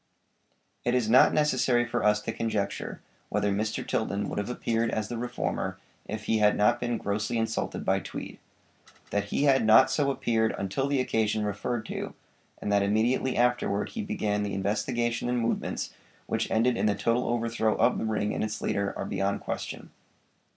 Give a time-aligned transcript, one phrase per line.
[0.83, 3.87] It is not necessary for us to conjecture whether Mr.
[3.87, 5.77] Tilden would have appeared as the reformer
[6.07, 8.39] if he had not been grossly insulted by Tweed.
[9.11, 12.15] That he had not so appeared until the occasion referred to,
[12.59, 15.93] and that immediately afterward he began the investigation and movements
[16.25, 19.91] which ended in the total overthrow of the ring and its leader, are beyond question.